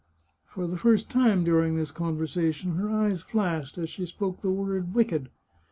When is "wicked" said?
4.95-5.29